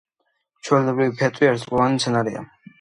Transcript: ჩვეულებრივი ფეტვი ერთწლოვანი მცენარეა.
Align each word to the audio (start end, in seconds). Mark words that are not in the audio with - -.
ჩვეულებრივი 0.69 1.15
ფეტვი 1.21 1.51
ერთწლოვანი 1.53 2.01
მცენარეა. 2.03 2.47